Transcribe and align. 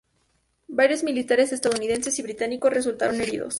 Varios 0.67 1.03
militares 1.03 1.51
estadounidenses 1.51 2.17
y 2.17 2.23
británicos 2.23 2.73
resultaron 2.73 3.21
heridos. 3.21 3.49